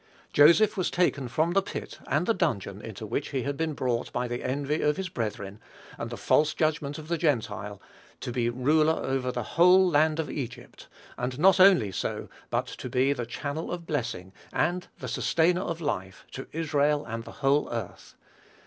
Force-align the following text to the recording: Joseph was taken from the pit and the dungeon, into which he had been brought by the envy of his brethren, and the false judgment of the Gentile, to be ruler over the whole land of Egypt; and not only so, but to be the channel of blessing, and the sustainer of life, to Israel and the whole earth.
Joseph 0.33 0.77
was 0.77 0.89
taken 0.89 1.27
from 1.27 1.51
the 1.51 1.61
pit 1.61 1.99
and 2.07 2.25
the 2.25 2.33
dungeon, 2.33 2.81
into 2.81 3.05
which 3.05 3.27
he 3.29 3.43
had 3.43 3.55
been 3.55 3.73
brought 3.73 4.11
by 4.11 4.27
the 4.27 4.43
envy 4.43 4.81
of 4.81 4.97
his 4.97 5.09
brethren, 5.09 5.59
and 5.95 6.09
the 6.09 6.17
false 6.17 6.55
judgment 6.55 6.97
of 6.97 7.07
the 7.07 7.19
Gentile, 7.19 7.79
to 8.21 8.31
be 8.31 8.49
ruler 8.49 8.93
over 8.93 9.31
the 9.31 9.43
whole 9.43 9.87
land 9.87 10.19
of 10.19 10.27
Egypt; 10.31 10.87
and 11.19 11.37
not 11.37 11.59
only 11.59 11.91
so, 11.91 12.29
but 12.49 12.65
to 12.65 12.89
be 12.89 13.13
the 13.13 13.27
channel 13.27 13.71
of 13.71 13.85
blessing, 13.85 14.33
and 14.51 14.87
the 14.97 15.07
sustainer 15.07 15.61
of 15.61 15.81
life, 15.81 16.25
to 16.31 16.47
Israel 16.51 17.05
and 17.05 17.23
the 17.23 17.33
whole 17.45 17.71
earth. 17.71 18.15